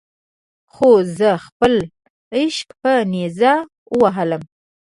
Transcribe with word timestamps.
خو 0.73 0.89
زه 1.17 1.29
خپل 1.45 1.73
عشق 2.39 2.67
په 2.81 2.91
نیزه 3.11 3.53
ووهلم. 3.97 4.43